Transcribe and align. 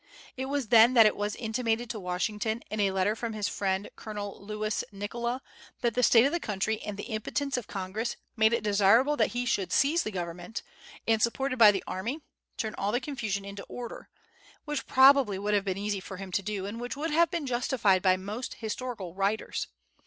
It 0.35 0.45
was 0.45 0.69
then 0.69 0.95
that 0.95 1.05
it 1.05 1.15
was 1.15 1.35
intimated 1.35 1.87
to 1.91 1.99
Washington, 1.99 2.63
in 2.71 2.79
a 2.79 2.89
letter 2.89 3.15
from 3.15 3.33
his 3.33 3.47
friend 3.47 3.87
Colonel 3.95 4.43
Louis 4.43 4.83
Nicola, 4.91 5.43
that 5.81 5.93
the 5.93 6.01
state 6.01 6.25
of 6.25 6.31
the 6.31 6.39
country 6.39 6.81
and 6.81 6.97
the 6.97 7.03
impotence 7.03 7.55
of 7.55 7.67
Congress 7.67 8.15
made 8.35 8.51
it 8.51 8.63
desirable 8.63 9.15
that 9.17 9.33
he 9.33 9.45
should 9.45 9.71
seize 9.71 10.01
the 10.01 10.09
government, 10.09 10.63
and, 11.07 11.21
supported 11.21 11.59
by 11.59 11.69
the 11.71 11.83
army, 11.85 12.21
turn 12.57 12.73
all 12.79 12.91
the 12.91 12.99
confusion 12.99 13.45
into 13.45 13.61
order, 13.65 14.09
which 14.65 14.87
probably 14.87 15.37
would 15.37 15.53
have 15.53 15.65
been 15.65 15.77
easy 15.77 15.99
for 15.99 16.17
him 16.17 16.31
to 16.31 16.41
do, 16.41 16.65
and 16.65 16.81
which 16.81 16.97
would 16.97 17.11
have 17.11 17.29
been 17.29 17.45
justified 17.45 18.01
by 18.01 18.17
most 18.17 18.55
historical 18.55 19.13
writers. 19.13 19.67